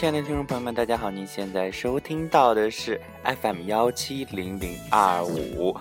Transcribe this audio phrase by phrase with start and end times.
[0.00, 1.10] 亲爱的听众朋友们，大家好！
[1.10, 5.76] 您现在收听到的是 FM 幺七零零二五，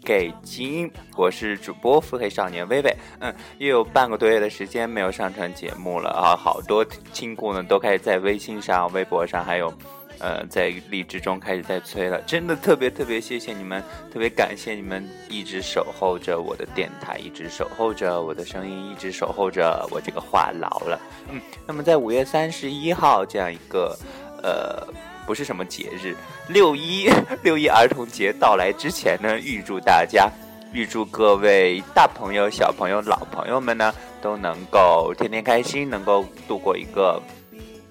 [0.00, 2.96] 给金，我是主播腹黑少年微微。
[3.18, 9.74] 嗯，又有半个多月的时间没有上传节目了啊，好多亲故呢都开始在微信上、微博上还有。
[10.20, 13.82] 呃，在荔枝中开始在催了，真的特别特别谢谢你们，
[14.12, 21.00] 特别感谢你们一直守候着我的电台，一直守候着我的声音，一直守候着我这个话痨了。
[21.30, 23.98] 嗯，那么在五月三十一号这样一个
[24.42, 24.86] 呃，
[25.26, 26.14] 不是什么节日，
[26.48, 27.10] 六一
[27.42, 30.30] 六一儿童节到来之前呢，预祝大家，
[30.72, 37.20] 预祝各位大朋友、小朋友、老朋友们呢，都能够天天开心，能够度过一个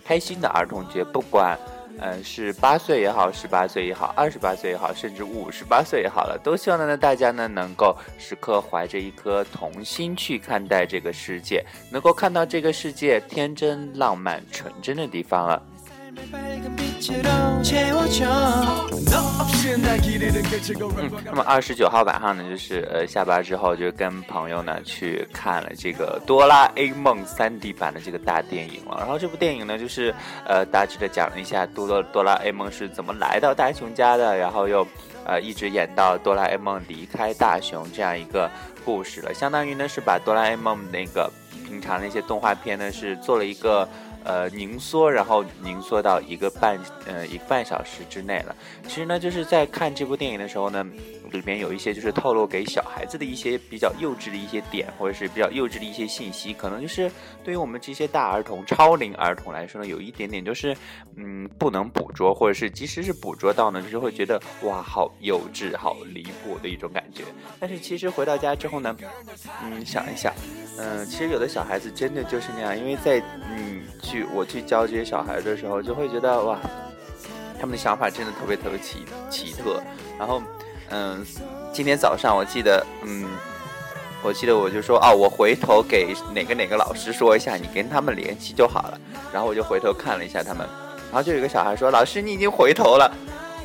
[0.05, 1.59] 开心的儿童节，不管。
[1.99, 15.61] 嗯，是八岁也好，十八岁也好，二十八岁也好，甚至五十八岁也好了，都希望呢，大家呢能够时刻怀着一颗童心去看待这个世界，能够看到这个世界天真、浪漫、纯真的地方了。
[16.15, 16.21] 嗯，
[21.25, 28.97] 那么二十九号晚上呢，就是呃下班之后，就跟朋友呢去看了这个《哆啦 A 梦》三 D 版的这个大电影了。
[28.99, 30.13] 然后这部电影呢，就是
[30.45, 34.85] 呃大致的讲了一下哆哆哆啦 A 梦是怎么来到大雄家的，然后又
[35.25, 38.49] 呃一直演到哆啦 A 梦离开大雄这样一个
[38.85, 39.33] 故事了。
[39.33, 41.31] 相当于呢是把哆啦 A 梦那个
[41.65, 43.89] 平常那些动画片呢是做了一个。
[44.23, 48.55] 呃，凝缩，然后凝缩到一个半，呃，一个半小时之内了。
[48.87, 50.85] 其实呢，就是在看这部电影的时候呢，
[51.31, 57.11] 里面有一些就是透露给小孩子的一些比较幼稚的一些点，或者是比较幼稚的一些信息，可能就是
[57.43, 60.75] 对于我们这些大儿童、超龄儿童来说呢，有一点点就是，
[61.15, 67.23] 嗯，不能捕捉，或者是即使是捕捉到呢，就是会觉得哇，好幼稚、好离谱的一种感觉。
[67.59, 68.95] 但是其实回到家之后呢，
[69.63, 70.33] 嗯，想一想，
[70.77, 73.81] 嗯，其实有的小孩子真的就是那样，因为在，嗯。
[74.13, 76.59] 去我去教这些小孩的时候，就会觉得哇，
[77.59, 79.81] 他们的想法真的特别特别奇奇特。
[80.19, 80.39] 然后，
[80.91, 81.25] 嗯，
[81.73, 83.25] 今天早上我记得，嗯，
[84.21, 88.99] 我记得我就说哦，我回头给哪个哪个老师说一下，你跟他们联系就好了。
[89.33, 90.59] 然后我就回头看了一下他们，
[91.11, 93.11] 然后就有一个小孩说：“老师，你已经回头了。”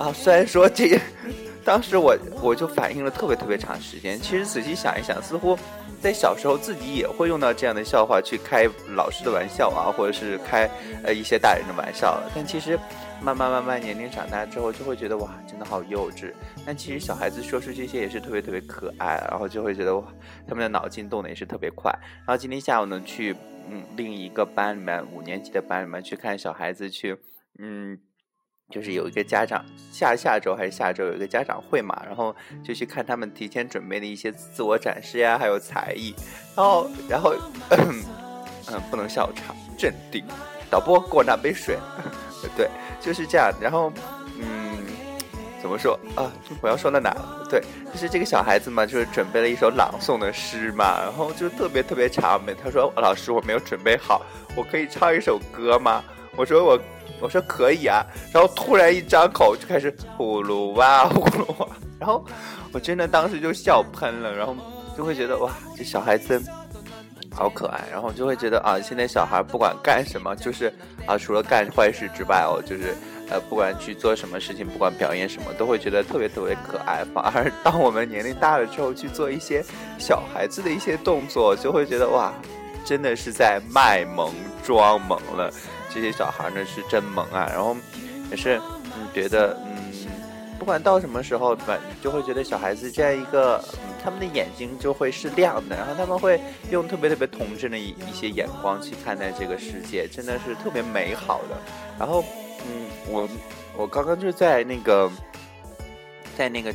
[0.00, 0.98] 啊，虽然说这，
[1.62, 4.19] 当时我我就反应了特别特别长时间。
[4.19, 5.59] 其实仔细想一想，似乎。
[6.00, 10.70] 在小时候，自己也会用到这样的笑话去开老师的玩笑啊，或者是开
[11.03, 12.22] 呃一些大人的玩笑。
[12.34, 12.78] 但其实，
[13.20, 16.32] 慢慢慢慢年龄长大之后，就会觉得哇，真的好幼稚。
[16.64, 20.04] 但其实小孩子说出这些也是特别特别可爱，然后就会觉得哇，
[20.47, 21.92] 他们的脑筋动的也是特别快。
[22.19, 23.34] 然后今天下午呢，去
[23.69, 27.19] 嗯另一个班里面五年级的班里面去看小孩子去
[27.59, 27.98] 嗯。
[28.71, 36.15] 就是有一个家长下下周还是下周有一个家长会嘛，然后就去看他们提前准备的一些自我展示呀，还有才艺，
[36.55, 37.34] 然后然后
[38.71, 40.23] 嗯不能笑场，镇定。
[40.71, 41.78] 导播给我拿杯水，
[42.55, 42.69] 对，
[43.01, 43.51] 就是这样。
[43.59, 43.91] 然后
[44.39, 44.84] 嗯
[45.62, 46.31] 怎么说啊？
[46.61, 47.17] 我要说到哪？
[47.49, 52.39] 对，就是这个小孩子嘛，就是准备了一首朗诵的诗嘛，然后就特别特别长。
[52.62, 54.21] 他说老师我没有准备好，
[54.55, 56.05] 我可以唱一首歌吗？
[56.37, 56.78] 我说我。
[57.21, 61.69] 我说可以啊，然后突然一张口就开始呼噜哇呼噜哇，
[61.99, 62.25] 然后
[62.73, 64.56] 我真的当时就笑喷了，然后
[64.97, 66.41] 就会觉得哇，这小孩子
[67.34, 70.73] 好可爱，然后就会觉得啊，现在小孩不管干什么，就是
[71.07, 72.95] 啊，除了干坏事之外哦，就是
[73.31, 77.05] 呃，不管去做什么事情，不管表演什么，都会觉得特别特别可爱。
[77.12, 79.62] 反而当我们年龄大了之后，去做一些
[79.99, 82.33] 小孩子的一些动作，就会觉得哇，
[82.84, 84.33] 真的是在卖萌
[84.65, 85.53] 装萌了。
[86.00, 87.76] 这些小孩呢是真萌啊，然后
[88.31, 88.56] 也是
[88.97, 89.92] 嗯觉得嗯
[90.56, 93.60] 不管到什么时候吧，就会觉得小孩子这样一个，
[94.03, 96.41] 他们的眼睛就会是亮的，然后他们会
[96.71, 101.56] 用特别特别童真的一一些眼光去看待这个世界，真的是特别美好的。
[101.98, 102.24] 然后
[102.65, 103.28] 嗯我
[103.77, 105.10] 我刚刚就在那个
[106.36, 106.72] 在那个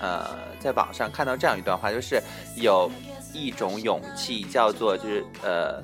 [0.00, 2.20] 呃在网上看到这样一段话，就是
[2.56, 2.90] 有
[3.32, 5.80] 一种勇气叫做就是呃。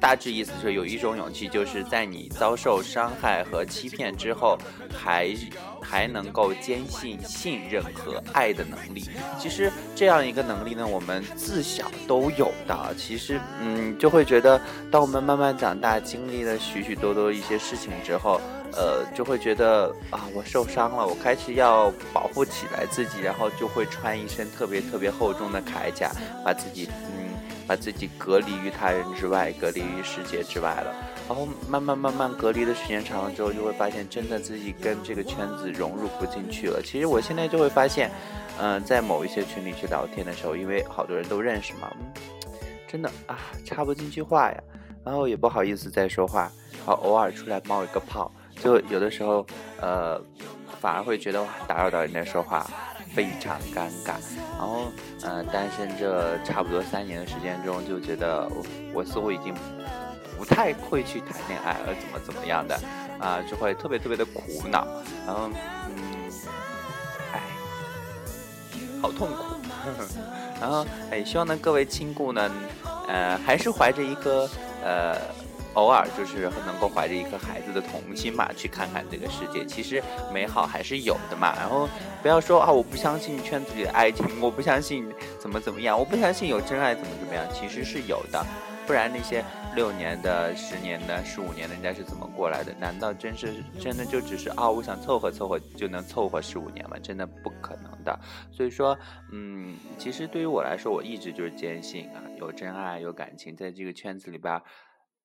[0.00, 4.58] 大致意思是有一种勇气，就是在你遭受伤害和欺骗之后，
[4.92, 5.36] 还
[5.82, 9.04] 还能够坚信信任和爱的能力。
[9.38, 12.94] 其实这样一个能力呢，我们自小都有的。
[12.96, 14.58] 其实，嗯，就会觉得，
[14.90, 18.40] 当我们慢慢长大，经历了许许多多一些事情之后，
[18.72, 26.10] 呃，就会觉得啊，我受伤了，我开始要保护起来自己，然后就会穿一身特别特别厚重的铠甲，
[26.42, 26.88] 把自己，
[27.18, 27.19] 嗯。
[27.70, 30.92] 把自己隔离于他人之外，隔离于世界之外了。
[31.28, 36.82] 然后慢慢慢慢隔离的时间长了之后，就会发现真的自己跟这个圈子融入不进去了。
[36.82, 38.10] 其实我现在就会发现，
[38.58, 42.12] 嗯，在某一些群里去聊天的时候，因为好多人都认识嘛，嗯
[42.88, 44.60] 真的啊，插不进去话呀。
[45.04, 46.50] 然后也不好意思再说话，
[46.84, 49.46] 好偶尔出来冒一个泡，就有的时候
[49.80, 50.20] 呃
[50.80, 52.68] 反而会觉得哇打扰到人家说话，
[53.14, 54.14] 非常尴尬。
[54.58, 54.92] 然后
[55.22, 58.64] 呃单身这差不多三年的时间中，就觉得我
[58.94, 59.54] 我似乎已经
[60.38, 62.78] 不太会去谈恋爱了，怎么怎么样的
[63.18, 64.86] 啊，就会特别特别的苦恼，
[65.26, 65.50] 然后
[65.88, 66.30] 嗯，
[67.32, 67.40] 哎，
[69.00, 69.44] 好痛苦。
[70.60, 72.50] 然后哎，希望呢各位亲故呢，
[73.08, 74.46] 呃，还是怀着一个
[74.84, 75.16] 呃，
[75.74, 80.02] 偶尔就是能够怀着一颗孩子的童心嘛，去看看这个世界，其实
[80.32, 81.54] 美好还是有的嘛。
[81.56, 81.88] 然后
[82.20, 85.08] 不要说啊，我不相信圈子里的爱情，我不相信
[85.38, 88.44] 怎么怎么样，我不相信有真爱怎么怎么样，其实是有的。
[88.86, 89.44] 不然那些
[89.76, 92.74] 六年的、十年的、十五年的，人家是怎么过来的？
[92.80, 94.68] 难道真是真的就只是啊？
[94.68, 96.96] 我想凑合凑合就能凑合十五年吗？
[97.00, 98.18] 真的不可能的。
[98.50, 98.98] 所以说，
[99.30, 104.60] 嗯，其实对于我来说，我一直就是坚信啊，有真爱、有感情，在这个圈子里边。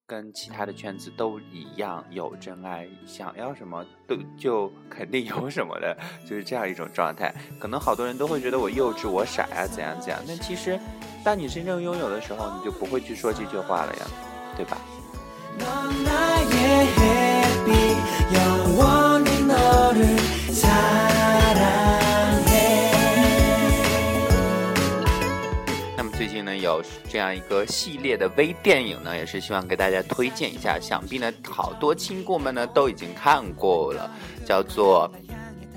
[0.07, 5.98] 跟其他的圈子都一样，有真爱，想要什么都就肯定有什么的，
[6.30, 7.34] 就是这样一种状态。
[7.60, 10.22] 可能好多人都会觉得我幼稚，我傻呀，怎样怎样。
[10.28, 10.80] 那其实，
[11.24, 14.06] 当你真正拥有的时候，你就不会去说这句话了呀，
[14.56, 14.78] 对吧？
[26.44, 30.80] 呢有这样一个系列的微电影呢，也是希望给大家推荐一下。
[30.80, 34.10] 想必呢好多亲故们呢都已经看过了，
[34.46, 35.12] 叫做。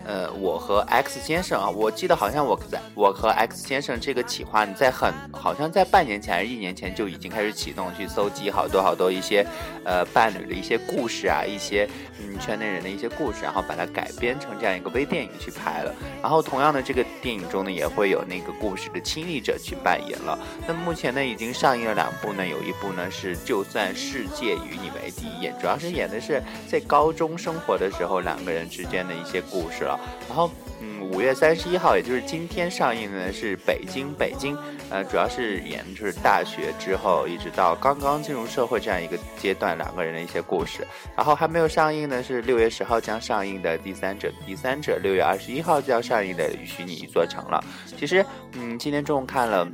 [0.09, 9.47] 呃，我和 X 先生啊，我记得好像我在我和 X 先生这个企划，你在很好像在半年前还是一年前就已经开始启动，去搜集好多好多一些
[9.85, 11.87] 呃伴侣的一些故事啊，一些
[12.19, 15.95] 嗯圈内人的一些故事，然后把它改编成这样一个微电影去拍了。
[16.23, 20.39] 然后同样的，这个电影中呢也会有那个故事的亲历者去扮演了。
[20.67, 29.98] 那目前呢已经上映了两部呢，有一部呢是就算世界与你为敌，演主要是演的是在高中生活的时候两个人之间的一些故事了。
[30.29, 30.51] 然后，
[30.81, 34.55] 嗯，五月三十一号，也就是今天上映的是《北京北京》，
[34.91, 40.87] 呃，主要是演就是大学之后一直到刚刚进入社会这样一个阶段两个人的一些故事。
[41.17, 47.63] 然后还没有上映的是六月十号将上映的《第三者》，第三者六月二十一号就要上映的《与你一座城》了。
[47.97, 49.67] 其实，嗯，今天中午看了。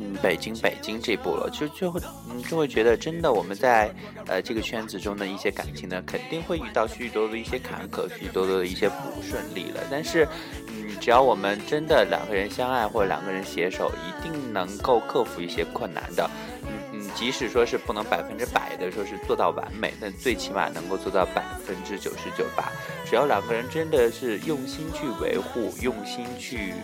[0.00, 2.00] 嗯，北京北京这步了，就就会
[2.30, 3.94] 嗯就会觉得真的我们在
[4.26, 9.80] 呃这个圈子中的一些感情呢，肯定会遇到许许多多的一些坎坷，许许多多的一些不顺利了。
[9.90, 10.26] 但是，
[10.68, 16.30] 嗯，只要我们真的两个人相爱或者两个人携手，一定能够克服一些困难的。
[16.62, 22.70] 嗯嗯，即使说是不能百分之百的说是做到完美，但最起码能够做到百分之九十九吧。
[23.04, 26.74] 只要两个人真的是用心去维护，用心去。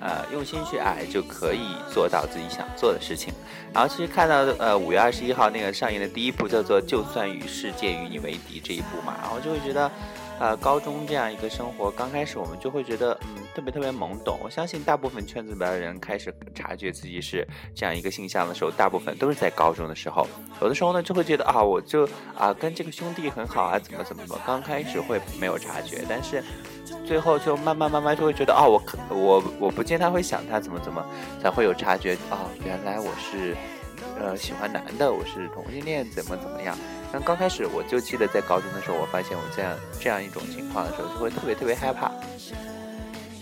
[0.00, 3.32] 呃，用心去爱就可以做到自己想做的事情。
[3.72, 9.90] 然后其实看到呃五月二十一号那个上映的第一部叫做《就算与世界与你为敌》这一部嘛，然后就会觉得，
[10.40, 14.40] 呃，高中这样一个生活，刚开始我们就会觉得嗯特别特别懵懂。
[14.42, 20.26] 我相信大部分圈子里边的人开始察觉自己是这样一个形象的时候，大部分都是在高中的时候。
[20.60, 26.42] 有的时候呢就会觉得啊，我就啊跟这个兄弟很好啊，怎么怎么怎么，刚开始会没有察觉，但是。
[27.06, 31.04] 最后就慢慢慢慢就会觉得啊，我可我我不见他会想他怎么怎么
[31.42, 33.56] 才会有察觉啊，原来我是
[34.18, 36.76] 呃喜欢男的，我是同性恋，怎么怎么样？
[37.12, 42.10] 但刚开始我就记得在高中的时候，我发现我这样这样一种情况的时候，就会特别特别害怕。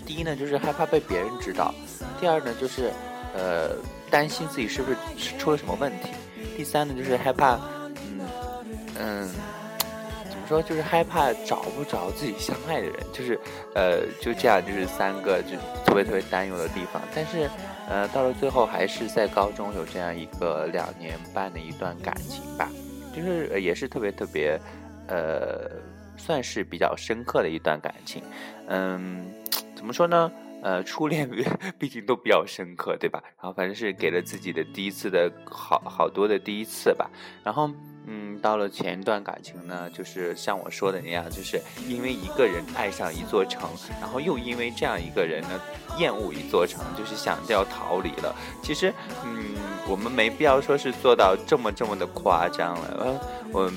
[0.06, 1.74] 第一呢，就是害怕被别人知道；
[2.18, 2.90] 第二呢，就是
[3.34, 3.76] 呃
[4.10, 4.96] 担心自己是不是
[5.38, 6.08] 出了什么问题；
[6.56, 7.60] 第三呢，就是害怕
[7.94, 8.20] 嗯
[8.98, 9.30] 嗯。
[10.48, 13.38] 说就是害怕找不着自己相爱的人，就是，
[13.74, 17.02] 呃，就这样，就是三个就特别特别担忧的地方。
[17.14, 17.48] 但是，
[17.88, 22.70] 呃，到了最后还是在高中有这样一个两年半的一段感情吧，
[23.14, 24.58] 就是也是特别特别，
[25.08, 25.70] 呃，
[26.16, 28.22] 算是比较深刻的一段感情。
[28.68, 29.26] 嗯，
[29.76, 30.32] 怎么说呢？
[30.62, 31.28] 呃，初恋
[31.78, 33.22] 毕竟都比较深刻，对吧？
[33.40, 37.10] 然后反正是给了自己的第一次的好好多的第一次吧，
[37.44, 37.70] 然后。
[38.10, 43.68] 嗯，到了前一段感情呢，就是像我说的那样，就是因为一个人爱上一座城，
[44.00, 45.60] 然后又因为这样一个人呢
[45.98, 48.34] 厌恶一座城，就是想要逃离了。
[48.62, 48.90] 其实，
[49.26, 49.54] 嗯，
[49.86, 52.96] 我们没必要说是做到这么这么的夸张了。
[53.04, 53.72] 嗯，我。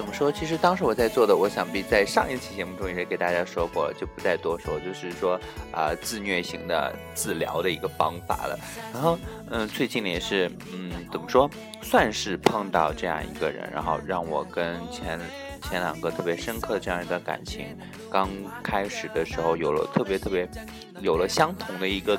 [0.00, 0.32] 怎么说？
[0.32, 4.80] 其实当时我在做的，我想必在上一期节目中也是给大家说过，就不再多说。
[4.80, 5.38] 就是说，
[5.70, 8.58] 啊，自虐型的自疗的一个方法了。
[8.94, 9.18] 然后，
[9.50, 11.50] 嗯，最近呢也是，嗯，怎么说，
[11.82, 15.20] 算是碰到这样一个人，然后让我跟前
[15.68, 17.76] 前两个特别深刻的这样一段感情，
[18.10, 18.30] 刚
[18.62, 20.48] 开始的时候有了特别特别，
[21.02, 22.18] 有了相同的一个。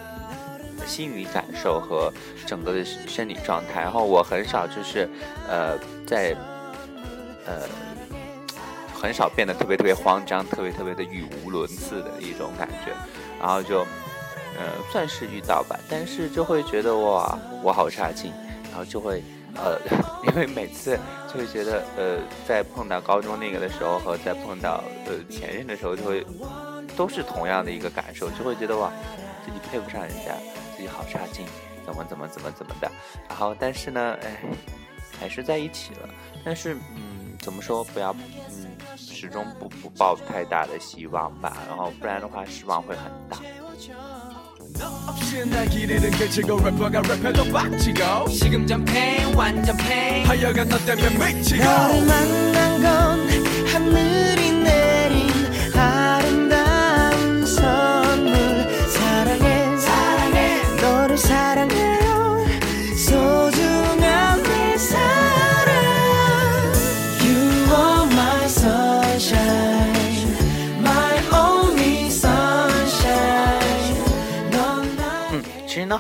[0.83, 2.11] 心理感受和
[2.47, 3.81] 整个的生理状态。
[3.81, 5.07] 然后我很少就是
[5.47, 6.35] 呃在
[7.45, 7.67] 呃
[8.93, 12.91] 很少变得特别特别慌张，特别特别的语无伦次的一种感觉。
[13.39, 13.79] 然后就
[14.57, 18.31] 呃算是遇到吧，但是就会觉得哇我好差劲，
[18.69, 19.24] 然后就会。
[19.53, 19.77] 呃，
[20.25, 26.25] 因为每次就会觉得，呃，在碰到高中那个的时候和在碰到呃前任的时候，就会
[26.95, 28.89] 都是同样的一个感受，就会觉得哇，
[29.45, 30.31] 自己配不上人家，
[30.74, 31.45] 自己好差劲，
[31.86, 32.89] 怎么怎么怎么怎么的。
[33.27, 34.38] 然后，但是呢，哎，
[35.19, 36.07] 还是在一起了。
[36.45, 38.15] 但是，嗯，怎么说，不要，
[38.50, 41.57] 嗯，始终不不抱太大的希望吧。
[41.67, 43.38] 然后，不然的话，失望会很大。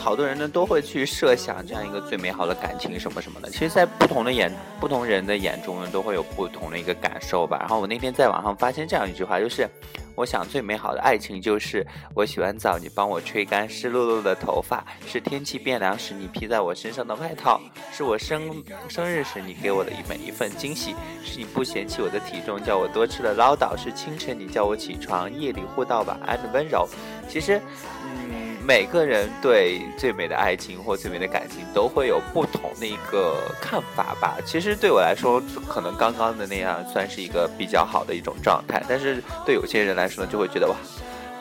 [0.01, 3.49] 好多人呢都会去设想这样一个最美好的感情什么什么的。
[3.51, 7.57] 其实，在不同的眼、不同人的眼中呢，都会有不同的一个感受吧。
[7.59, 9.69] 然后我那天在网上发现这样一句话，就是
[10.15, 17.61] 我想最美好的爱情就是我洗完澡你帮我吹干湿漉漉的头发，是天气变凉时你披在我身上的外套，
[17.93, 26.89] 是我生生日时你给我的一每一份惊喜，是你不嫌弃我的体重叫我多吃了唠叨，是清晨你叫我起床，夜里互道晚安的温柔。
[27.29, 27.61] 其实，
[28.03, 28.50] 嗯。
[28.71, 34.37] 每个人对最美的爱情或最美的感情都会有不同的一个看法吧。
[34.45, 38.81] 其实对我来说，可能刚刚的那样算是一个比较好的一种状态。
[38.87, 40.75] 但是对有些人来说呢，就会觉得哇，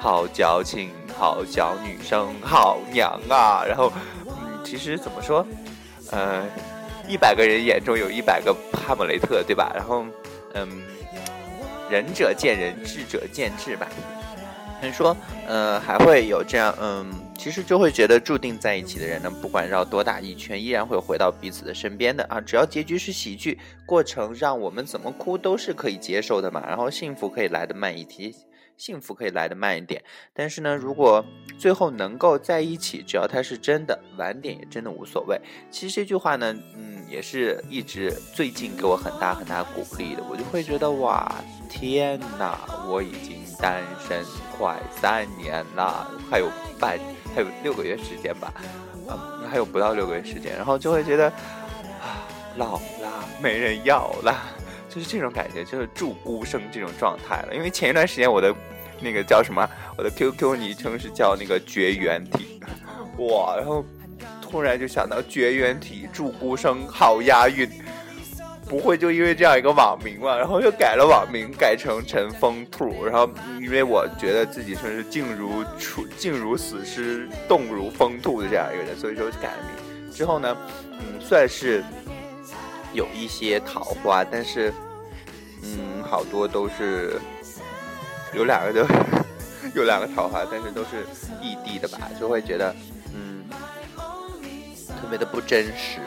[0.01, 3.63] 好矫情，好小女生，好娘啊。
[3.65, 3.93] 然后，
[4.27, 5.47] 嗯，其实怎么说，
[6.11, 6.45] 呃，
[7.07, 9.71] 一百个人眼中有一百个哈姆雷特，对吧？
[9.73, 10.05] 然后，
[10.55, 10.83] 嗯，
[11.89, 13.87] 仁者见仁，智者见智吧。
[14.83, 15.15] 你说，
[15.47, 22.41] 呃，还会有这样，嗯，其实就会觉得注定在一起的人呢，不管绕多大一圈，依然会回到彼此的身边的啊。
[22.41, 26.65] 只要结局是喜剧，过程让我们怎么哭都是可以接受的嘛。
[26.67, 28.35] 然后幸福可以来的慢一些，
[28.81, 30.03] 幸福可以来得慢一点。
[30.33, 31.23] 但是呢，如果
[31.59, 35.39] 最后能够在一起，只要它是真的，晚点也真的无所谓。
[35.71, 40.23] 其实这句话呢，嗯，也是一直最近给我很大很大鼓励的。
[40.31, 41.31] 我就会觉得哇，
[41.69, 42.59] 天哪，
[42.89, 44.25] 我已经单身。
[44.61, 46.47] 快三年了，还有
[46.79, 46.99] 半，
[47.35, 48.53] 还有六个月时间吧，
[49.09, 51.31] 嗯，还有不到六个月时间，然后就会觉得
[51.99, 54.37] 啊，老了，没人要了，
[54.91, 57.55] 就是这种感觉，就是祝孤生这种状态了。
[57.55, 58.55] 因为前一段时间我的
[59.01, 59.67] 那个叫什么，
[59.97, 62.61] 我的 QQ 昵称是叫那个绝缘体，
[63.19, 63.85] 哇，然后
[64.43, 67.71] 突然就想到绝缘体祝孤生，好押韵。
[68.69, 73.05] 不会就因为这样一个网名嘛，然后又改了网名，改成陈风兔。
[73.05, 73.29] 然后
[73.61, 80.13] 因为我觉得自己算是静如处静如死尸，动如风兔的这样一个人，所以说改了名。
[80.13, 80.57] 之后呢，
[80.93, 81.83] 嗯，算是
[82.93, 84.73] 有一些桃花，但是
[85.63, 87.21] 嗯，好多都是
[88.35, 88.87] 有两个都
[89.75, 91.07] 有两个桃花，但是都是
[91.41, 92.75] 异地的吧，就会觉得
[93.15, 93.45] 嗯，
[94.87, 96.01] 特别的不真实。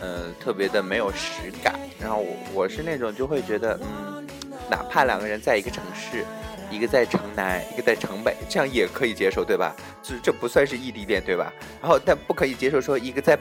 [0.00, 1.78] 呃，特别的没有实感。
[1.98, 4.26] 然后我我是那种就会觉得，嗯，
[4.68, 6.26] 哪怕两个人在一个城市，
[6.70, 9.74] 一个在城南，一个在城北，这样也可以接受，对吧？
[10.02, 11.50] 这这不算是异地恋，对吧？
[11.80, 13.38] 然后但不可以接受说一个在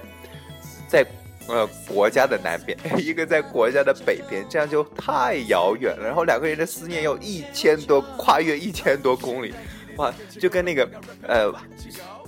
[0.88, 1.05] 在
[1.47, 6.05] 呃国家的南边， 一个在国家的北边，这样就太遥远了。
[6.05, 9.53] 然后两个人的思念要一千多，跨越一千多公里，
[9.97, 10.89] 哇，就跟那个
[11.27, 11.53] 呃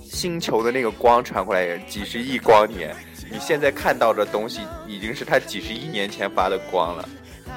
[0.02, 2.94] 星球的那个光传过来一样，几十亿光年。
[3.28, 7.08] 你现在看到的东西已经是他几十亿年前发的光了，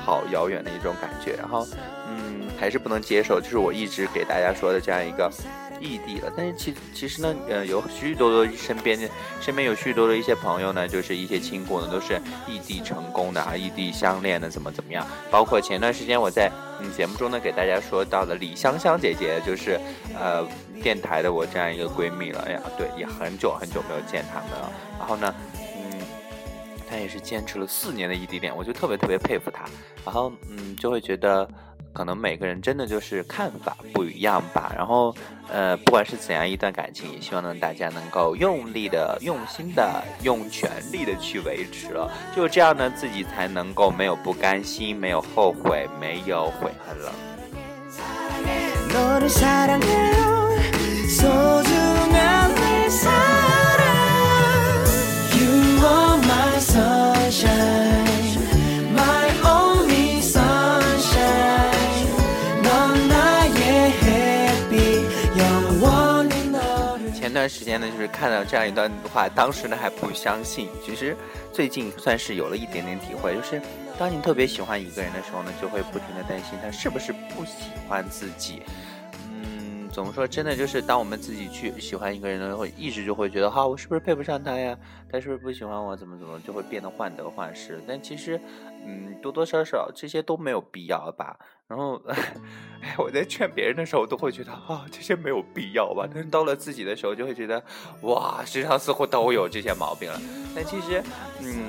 [0.04, 1.36] 好遥远的一种感觉。
[1.38, 1.68] 然后，
[2.08, 5.32] 嗯，还是不能接受，就是我一直给大家说的这样一个
[5.80, 6.32] 异地了。
[6.36, 9.10] 但是其其实呢，呃，有许许多多身边的
[9.42, 15.06] 身边有许许多的一些朋友呢，就是一些亲故呢，都是异地成功的啊，异地相恋的怎么怎么样。
[15.32, 19.80] 包括前段时间我在嗯节目中呢给大家说到的李香香姐姐，就是
[20.18, 20.46] 呃
[20.82, 22.44] 电台的我这样一个闺蜜了。
[22.48, 24.72] 哎呀，对，也很久很久没有见他们了。
[25.00, 25.34] 然后呢。
[25.82, 26.02] 嗯，
[26.90, 29.64] 她也是坚持了四年的异地恋，我就特别特别佩服她。
[30.06, 31.48] 然后，嗯，就会觉得，
[32.00, 34.72] 可能每个人真的就是看法不一样吧。
[34.74, 35.14] 然后，
[35.52, 42.10] 呃，不管是怎样一段感情，也希望呢大家能够用力的、用心的、用全力的去维持了。
[42.34, 47.12] 就这样呢，自己才能够没有不甘心，没有后悔，没有悔恨了。
[67.50, 71.18] 时间呢，就是看到这样一段话，当时呢还不相信，其实
[71.52, 73.62] 最近算是有了一点点体会，就是
[73.98, 78.62] 当你特别喜欢一个人的时候呢，就会不停的担心他是不是不喜欢自己。
[80.00, 80.26] 怎么说？
[80.26, 84.78] 真的就是当我们自己去喜欢一个人的时候，一直就会觉得，哈，我是不是配不上他呀？
[85.12, 85.94] 他是不是不喜欢我？
[85.94, 87.82] 怎么怎么就会变得患得患失？
[87.86, 88.40] 但其实，
[88.86, 91.38] 嗯，多多少少这些都没有必要吧。
[91.68, 92.02] 然后，
[92.82, 96.08] 哎，我在劝别人的时候，都会觉得啊，这些没有必要吧。
[96.12, 97.62] 但是到了自己的时候，就会觉得，
[98.04, 100.18] 哇，身上似乎都有这些毛病了。
[100.56, 101.04] 但其实，
[101.42, 101.62] 嗯，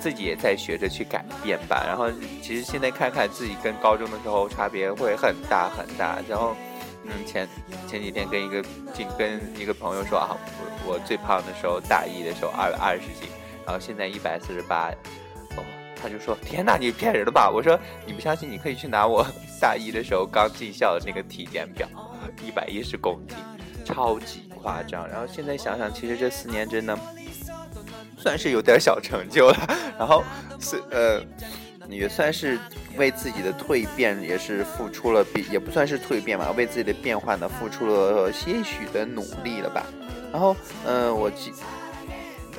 [0.00, 1.84] 自己也在学着去改变吧。
[1.84, 2.08] 然后，
[2.40, 6.18] 其实现在看看自己跟高中的时候差别会很大很大。
[6.28, 6.54] 然后，
[7.10, 7.48] 嗯，前
[7.86, 8.62] 前几天跟一个
[8.96, 10.36] 跟跟一个朋友说啊，
[10.86, 13.28] 我我最胖的时候大一的时候二二十斤，
[13.66, 14.90] 然后现在一百四十八。
[15.56, 15.64] 哦
[16.02, 19.22] 他就说：“天哪，你骗人的吧？”我说：“你不相信，你可以去拿我
[19.60, 21.86] 大一的时候刚进校的那个体检表，
[22.42, 23.36] 一百一十公斤，
[23.84, 25.06] 超级夸张。
[25.06, 26.98] 然后现在想想，其实这四年真的
[28.16, 29.68] 算是有点小成就了。
[29.98, 30.24] 然后
[30.58, 31.22] 是呃，
[31.90, 32.58] 也算是
[32.96, 39.86] 为自己的蜕变也是付出了，比也不算是蜕变吧，为自己的变化呢付出了些许的努力了吧。
[40.32, 40.56] 然后
[40.86, 41.52] 嗯，我记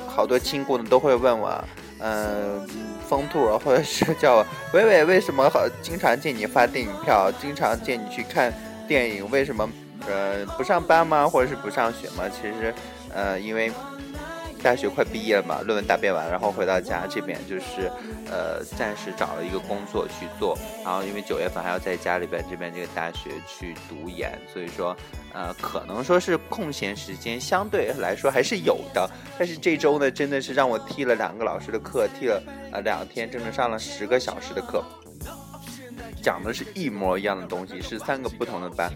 [0.07, 1.63] 好多亲故呢都会问我，
[1.99, 2.67] 嗯。”
[3.11, 8.53] 疯兔啊，或者是叫我伟伟，为什么好经常见你发电影票，经常见你去看
[8.87, 9.29] 电影？
[9.29, 9.69] 为什么
[10.07, 11.27] 呃不上班吗？
[11.27, 12.23] 或者是不上学吗？
[12.29, 12.73] 其实
[13.13, 13.69] 呃因为。
[14.61, 17.91] 大学快毕业了嘛，论文答辩完，然后回到家这边就是，
[18.29, 24.95] 呃，暂时找了一个工作去做，然后因为九月份还要在家里边这边这个大学去读研，所以说，
[25.33, 34.83] 呃，可能说是空闲时间相对来说还是有的，但是这周呢，真的是让我替了两个老师的课，替了呃两天，整整上了十个小时的课，
[36.21, 38.91] 讲的是一模一样的东西，是三个不同的班，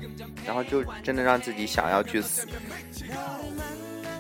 [0.45, 2.47] 然后就真的让自己想要去死。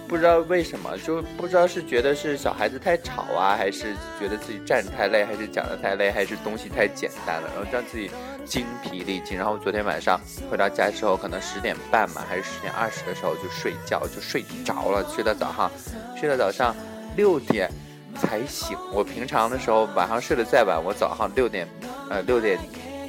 [0.07, 8.09] 不知道为什么，就不知道是觉得是小孩子太吵啊，还是觉得自己站着太累，还是讲的太累，还是东西太简单了，然后让自己
[8.45, 9.35] 精疲力尽。
[9.35, 15.71] 然后昨天晚上回到家之后，可能十点半嘛，还是十点二十的时候就睡觉，就睡着了，睡到早上，
[16.15, 16.75] 睡到早上
[17.17, 17.69] 六点
[18.21, 18.77] 才醒。
[18.93, 21.67] 我平常的时候晚上睡得再晚，我早上六点，
[22.09, 22.59] 呃六点，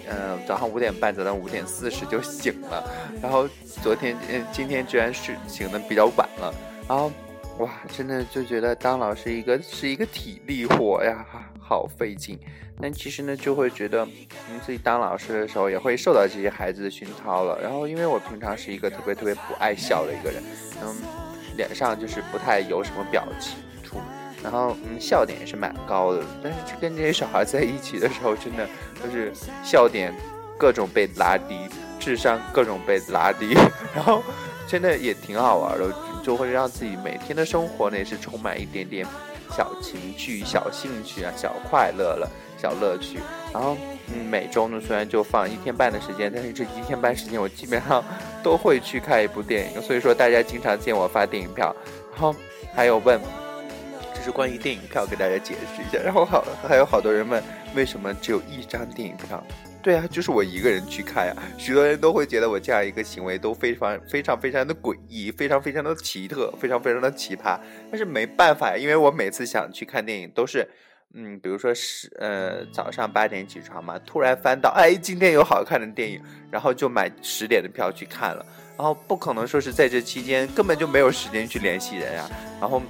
[0.08, 2.90] 嗯早上五点半，早上五点四十就醒了。
[3.22, 3.46] 然后
[3.82, 6.54] 昨天，嗯今天居然是醒的比较晚了。
[6.88, 7.10] 然后，
[7.58, 11.24] 哇，真的就觉得当老师一个是一个体力活呀，
[11.58, 12.38] 好费劲。
[12.80, 14.04] 但其实呢，就会觉得，
[14.50, 17.58] 嗯，自己当老师的时候也会受到这些孩子的熏陶了。
[17.62, 20.42] 然后，因为我平常是一个特别特别不爱笑的一个人，
[20.82, 20.94] 嗯，
[21.56, 23.96] 脸上就是不太有什么表情出，
[24.42, 26.22] 然后，嗯，笑点也是蛮高的。
[26.42, 28.68] 但是跟这些小孩在一起的时候，真的
[29.02, 29.32] 就是
[29.64, 30.14] 笑点
[30.58, 31.56] 各种被拉低，
[31.98, 33.54] 智商各种被拉低，
[33.96, 34.22] 然后
[34.68, 36.05] 真的也挺好玩的。
[36.26, 39.06] 就会让自己每天的生活呢，也是充满一点点
[39.56, 43.20] 小情趣、小兴趣啊、小快乐了、小乐趣。
[43.54, 43.76] 然后，
[44.12, 48.04] 嗯，每周呢虽然就放一天半的时间，但是这一天半时间我基本上
[48.42, 49.80] 都会去看一部电影。
[49.80, 51.72] 所以说，大家经常见我发电影票，
[52.10, 52.34] 然后
[52.74, 53.20] 还有问，
[54.12, 56.02] 这是关于电影票，给大家解释一下。
[56.02, 57.40] 然后好，还有好多人问，
[57.76, 59.40] 为什么只有一张电影票？
[59.86, 61.36] 对啊，就是我一个人去看呀。
[61.56, 67.56] 许多人都会觉得我这样一个行为都非常非常非常的诡异，非常非常的奇特，非常非常的奇葩。
[67.88, 70.68] 但是没办法，因为我每次想去看电影都是，
[71.14, 76.20] 嗯，比如说是呃早上八点起床嘛，突然翻到哎今天有好看的电影，
[76.50, 78.44] 然后就买十点的票去看了。
[78.76, 82.28] 然后不可能说是在这期间根本就没有时间去联系人啊。
[82.60, 82.82] 然后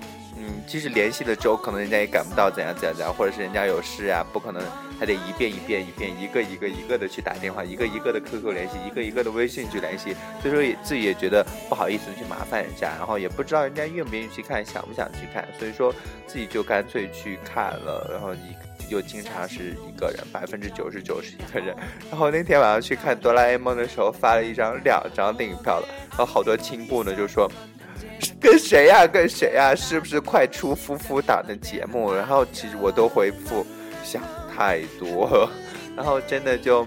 [0.47, 4.63] 嗯，即使联系了之后，可能人家也赶不到怎样怎样怎样，或者是人家有事啊，不可能。
[4.99, 10.17] 还得一遍一遍一遍，一个一个一个的去打电话，一个一个的 QQ 联系，一个一个的微信去联系。
[10.41, 15.47] 所以说也自己也觉得不好意思去麻烦人家，然后也不知道人家愿不愿意去看，想不想去看。
[15.59, 15.95] 所以说
[16.27, 18.57] 自己就干脆去看了，然后你
[18.89, 21.77] 就经常是一个人，百分之九十九是一个人。
[22.11, 27.47] 然后那天晚上去看哆啦 A 梦的时候，发了一张两张电影票了，然后好多亲故呢就说
[28.41, 32.13] 跟谁呀跟谁呀，是不是快出夫妇档的节目？
[32.13, 33.67] 然后其实我都回复
[34.05, 34.23] 想。
[34.57, 35.47] 太多，
[35.95, 36.87] 然后真的就，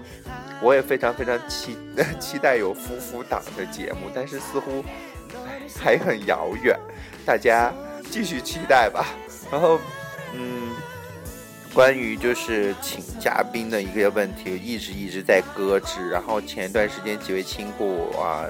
[0.60, 1.78] 我也非常非常期
[2.18, 4.84] 期待有夫妇档的节目，但是似乎
[5.78, 6.76] 还很遥远，
[7.24, 7.72] 大家
[8.10, 9.06] 继续期待吧。
[9.52, 9.78] 然后，
[10.34, 10.72] 嗯，
[11.72, 16.10] 关于就是请嘉宾的一个问题，一直一直在搁置。
[16.10, 18.46] 然后前一段时间几位亲故啊，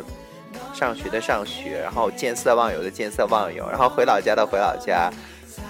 [0.80, 5.12] 上学的上学，然后见色忘友的见色忘友，然后回老家的回老家。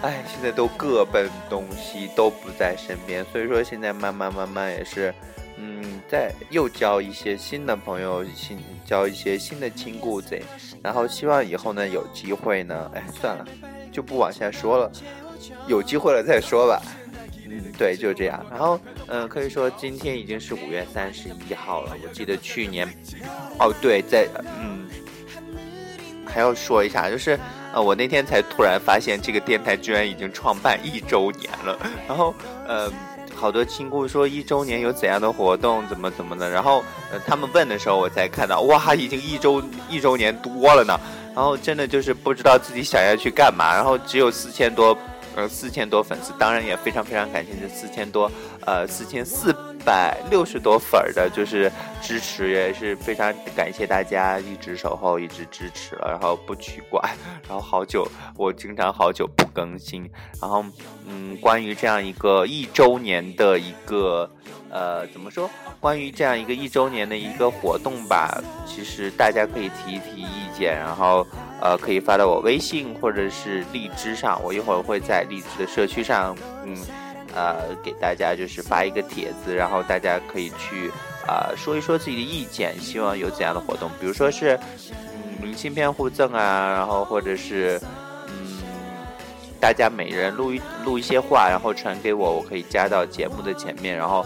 [0.03, 5.13] 哎，现在都各奔东西，都不在身边，所以说现在慢慢慢慢也是，
[5.57, 10.41] 嗯，在又交一些新的朋友，新交一些新的亲故子，
[10.81, 13.45] 然后希望以后呢有机会呢，哎，算了，
[13.91, 14.93] 就不往下说了，
[15.67, 16.81] 有机会了再说吧。
[17.51, 18.45] 嗯，对，就这样。
[18.51, 21.97] 然后，嗯，可以说今天已经是五月三十一号了。
[22.03, 22.89] 我记得去年，
[23.59, 24.89] 哦，对，在，嗯，
[26.25, 27.39] 还要说一下，就是，
[27.73, 31.79] 呃，我那天才突然发现这个电台居然已经创办一周年了。
[32.07, 32.35] 然后，
[32.67, 32.91] 呃。
[33.33, 41.01] 好多亲故说一周年有怎样的活动，怎么怎么的，然后呃他们问的时候，我才看到哇，已经一周一周年多了呢。
[41.35, 44.95] 然后真的就是不知道自己想要去干嘛，然后只有四千多，
[45.37, 48.31] 呃四千多粉丝，当然也非常非常感谢这四千多，
[48.67, 49.55] 呃四千四。
[49.85, 57.03] 百六十多粉儿的，就是支持，也是非常感谢大家一直守候，一直支持了，然后不取关，
[57.49, 60.09] 然后好久我经常好久不更新，
[60.41, 60.65] 然后
[61.07, 64.31] 嗯，关于这样一个一周年的一个
[64.71, 65.49] 呃怎么说？
[65.81, 71.27] 关于这样一个一周年的一个活动吧，其实大家可以提一提意见，然后
[71.61, 76.77] 呃可以发到我微信或者是荔枝上，我一会儿会在荔枝的社区上嗯。
[77.35, 80.91] 呃，给大家就是发一个帖子，然后大家可以去
[81.27, 87.81] 啊说一说自己的意见，希望有怎样的活动，比如说是嗯明信片互赠啊，然后或者是
[88.29, 88.59] 嗯
[89.61, 94.25] 大家每人录一录一些话，然后传给我，我可以加到节目的前面，然后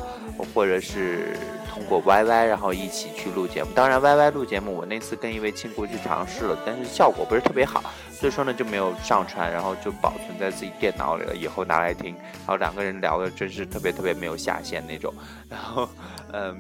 [0.55, 1.37] 或者是。
[1.75, 3.71] 通过 YY，然后一起去录节目。
[3.75, 7.83] 当然，YY 录节目，我那次跟一位亲姑去尝试了，但是效果不是特别好，
[8.13, 12.15] 所以说呢就没有上传，然后就保存在自己电脑里了，以后拿来听。
[12.15, 15.13] 然后两个人聊的真是特别特别没有下限那种。
[15.51, 15.89] 然后，
[16.33, 16.57] 嗯，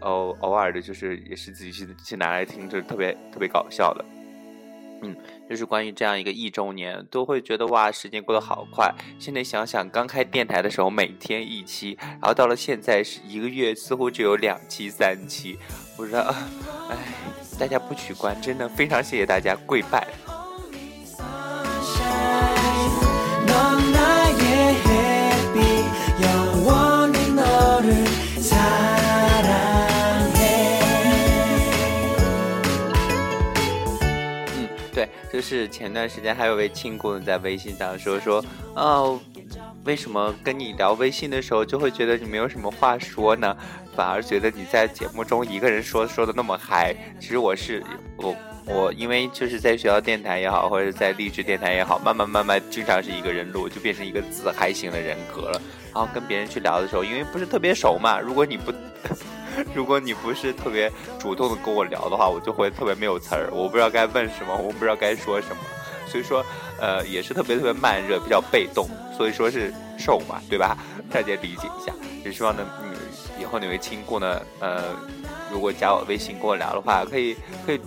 [0.00, 4.04] 偶偶尔的就是也是自己去去拿来听，就是特别特别搞笑的。
[5.02, 5.14] 嗯，
[5.48, 8.92] 就是关于这样一个一周年，都会觉得哇，时间过得好快。
[9.18, 15.58] 现在想想，刚开电台的时候每天一期，然后到了现在是一个月似乎只有两期、三期，
[15.96, 16.34] 不知道，
[16.90, 16.96] 哎，
[17.58, 20.06] 大家不取关，真的非常谢谢大家，跪拜。
[35.36, 38.42] 就是前段时间还有位亲故在微信上说说，
[38.74, 39.20] 哦，
[39.84, 43.54] 为什么跟你聊微信的时候就会觉得你没有什么话说呢？
[43.94, 46.96] 反而觉得你在节目中一个人说说的那么嗨。
[47.20, 47.84] 其实我是
[48.16, 55.60] 我我因为就是在学校电台也好，或者在励志电台也好，慢慢慢慢经常是一个人录，就变成一个自嗨型的人格了。
[55.92, 58.72] 然后跟别人去聊的时候，因为不是特别熟嘛，如果你不。
[59.74, 65.56] 如果你不是特别主动的跟我聊的话，我就会特别没有词儿，我不知道该问什么，我不知道该说什么，
[66.06, 66.44] 所以说，
[66.80, 70.76] 呃，也是特别特别慢热，比较被动，所以说是瘦嘛， 对吧？
[71.10, 71.92] 大家理解一下。
[72.24, 72.66] 也希望呢，
[73.40, 74.94] 以后哪位亲故呢，呃，
[75.50, 77.80] 如果加我微信跟我聊的话，可以可以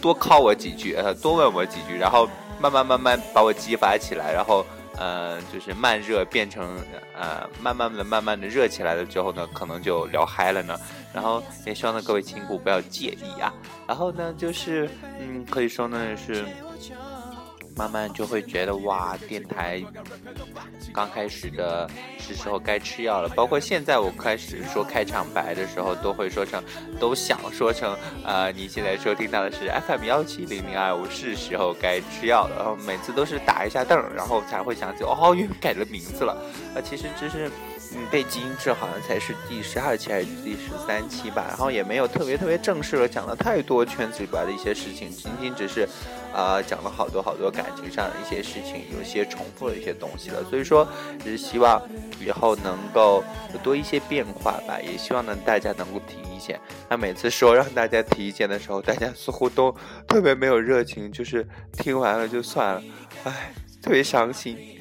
[0.00, 2.28] 多靠我几句，呃，多问我几句，然后
[2.60, 4.64] 慢慢慢慢把我激发起来，然后。
[4.96, 6.78] 呃，就是慢热变成
[7.14, 10.78] 呃，慢慢的、慢慢的热起来了之后呢，可能就聊嗨了呢。
[11.12, 13.52] 然后也希望呢各位亲故不要介意啊。
[13.86, 14.88] 然后呢，就是
[15.20, 16.44] 嗯，可以说呢是。
[17.76, 19.82] 慢慢就会觉得哇，电台
[20.92, 23.28] 刚开始的是时候该吃药了。
[23.30, 26.62] 包括现在我开始说开场白的时候，都会说成，
[27.00, 32.56] 都想说成，呃，你现在收听到的是 FM 幺七零零二五，是时候该吃药了。
[32.56, 36.36] 然后每次都是打一下凳，然后才会想起，哦，又改了名字了。
[36.74, 37.50] 呃，其实这是。
[37.94, 45.86] 嗯，被基因治好像才是第十二期还是第十三期吧，然后也没有特别特别正式的讲了太多圈子里边的一些事情，仅仅只是，
[46.32, 50.42] 啊，讲了好多好多感情上的一些事情，有些重复的一些东西了。
[50.48, 50.88] 所以说，
[51.22, 51.82] 只是希望
[52.18, 53.22] 以后能够
[53.62, 56.58] 多一些变化吧，也希望呢大家能够提意见。
[56.88, 59.74] 那每次说让大家提意见的时候，大家似乎都
[60.08, 62.82] 特别没有热情，就是听完了就算了，
[63.24, 63.52] 唉，
[63.82, 64.80] 特别伤心。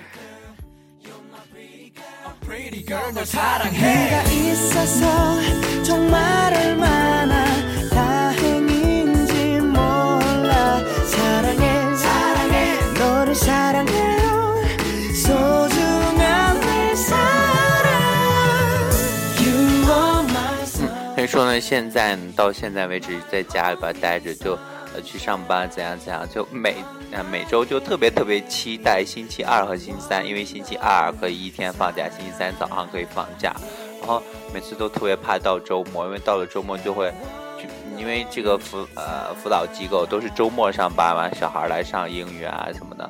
[21.15, 24.59] 所以说呢，现在到现在为止，在家里边待着就。
[24.93, 26.75] 呃，去上班怎样怎样，就每
[27.11, 33.53] 呃每周就特别特别期待星期二和星期三，因为星期二可以一天放假，星期三早上可以放假。
[33.99, 37.13] 然后每次都特别怕到周末，因为到了周末就会，
[37.55, 37.63] 就
[37.95, 43.07] 因为这个辅呃辅导机构都是周末上班嘛，小孩来上英语啊什么的，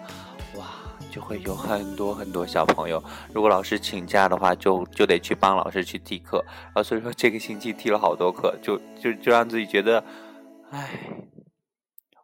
[0.57, 0.65] 哇，
[1.09, 3.01] 就会有很多很多小朋友。
[3.33, 6.43] 如果老师请假的话，就就得去帮老师去替课。
[6.73, 10.03] 啊，所以说这个星期替了好多课，就就就让自己觉得，
[10.71, 10.89] 唉，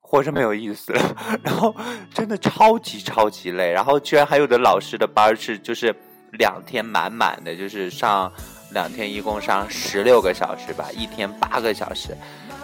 [0.10, 0.94] 活着没有意思。
[1.44, 1.76] 然后
[2.14, 3.70] 真的超级超级累。
[3.72, 5.94] 然后居然还有的老师的班是就是
[6.32, 8.32] 两天满满的，就是上
[8.72, 12.16] 两天，一共上十六个小时吧，一天八个小时。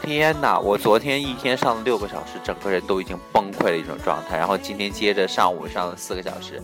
[0.01, 4.37] 天呐，我昨天一天上了六个小时，整个人都已经崩溃的一种状态。
[4.37, 6.61] 然后今天接着上午上了四个小时，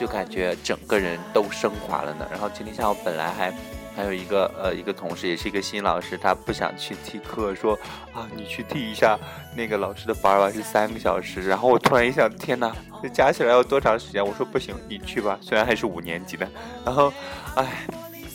[0.00, 2.26] 就感觉整个人都升华了呢。
[2.30, 3.52] 然后今天下午本来还
[3.96, 7.78] 还有一个呃一个同事，也是一个新老师，他不想去替课，说
[8.12, 9.18] 啊你去替一下
[9.56, 11.46] 那个老师的班吧，是三个小时。
[11.46, 14.24] 然后我突然一想，天呐，这加起来要多长时间？
[14.24, 16.48] 我说不行，你去吧， 虽然还是五年级的。
[16.84, 17.12] 然后，
[17.56, 17.86] 唉。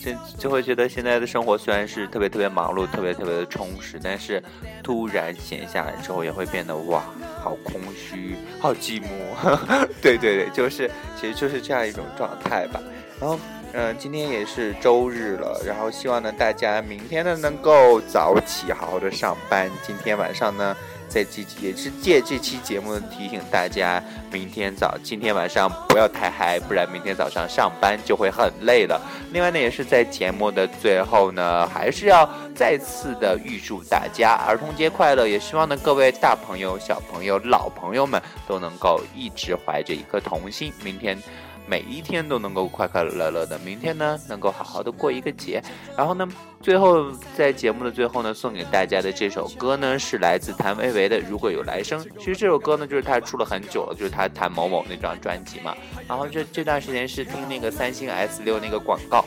[0.02, 4.42] 就就会觉得现在的生活虽然是特别特别忙碌，特别特别的充实，但是
[4.82, 7.02] 突然闲下来之后，也会变得哇，
[7.42, 9.58] 好空虚，好寂寞。
[10.00, 12.80] 对对对，就是其实就是这样一种状态吧。
[13.20, 13.38] 然后，
[13.72, 19.70] 嗯，今天也是周日了，然后希望呢大家明天呢能够早起，好好的上班。
[19.86, 20.76] 今天晚上呢。
[21.10, 29.02] 在这也是借这期节目提醒大家，明天早今天晚上不要太嗨，不然明天早上上班就会很累了。
[29.32, 41.20] 另外呢，也是在节目的最后呢，还是要再次的预祝大家儿童节快乐，也希望呢各位大朋友、小朋友、老朋友们都能够一直怀着一颗童心，明天。
[41.66, 45.62] 每一天都能够快快乐乐的，明天呢能够好好的过一个节。
[45.96, 46.28] 然后呢，
[46.60, 52.02] 最后在节目的最后呢，送给大家的这首歌呢是来自谭维维的《如果有来生》。
[52.18, 55.74] 其实这首歌呢就是他出了很久了，就是他弹某某那张专辑嘛。
[56.08, 59.24] 然后这这段时间是听那个三星 S 六那个广告，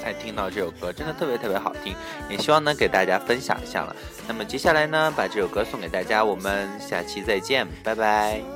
[0.00, 1.94] 才听到这首歌，真的特别特别好听。
[2.30, 3.94] 也希望能给大家分享一下了。
[4.28, 8.55] 那么接下来呢，把这首歌送给大家，我们下期再见，拜拜。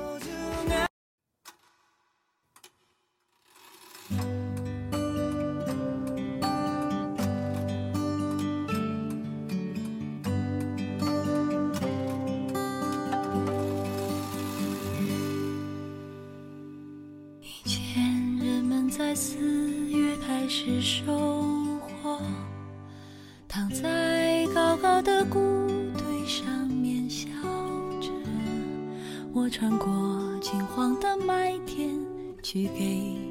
[20.53, 21.13] 是收
[22.03, 22.19] 获，
[23.47, 25.39] 躺在高高的谷
[25.93, 27.25] 堆上面笑
[28.01, 28.09] 着。
[29.33, 29.87] 我穿过
[30.41, 31.89] 金黄的麦田，
[32.43, 33.30] 去给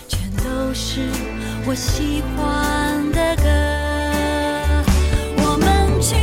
[0.43, 1.07] 都是
[1.65, 3.43] 我喜欢的歌，
[5.43, 6.15] 我们去